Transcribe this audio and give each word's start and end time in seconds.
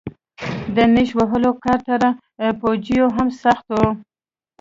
د 0.75 0.77
نېش 0.93 1.09
وهلو 1.19 1.51
کار 1.63 1.79
تر 1.87 2.01
پوجيو 2.59 3.07
هم 3.15 3.27
سخت 3.43 3.65
و. 3.71 3.77